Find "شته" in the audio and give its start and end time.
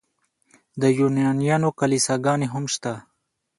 2.73-2.93